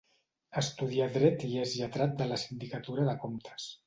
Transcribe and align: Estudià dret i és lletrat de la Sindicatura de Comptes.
Estudià 0.61 1.09
dret 1.17 1.45
i 1.47 1.49
és 1.65 1.73
lletrat 1.81 2.15
de 2.21 2.27
la 2.31 2.39
Sindicatura 2.45 3.07
de 3.11 3.15
Comptes. 3.27 3.69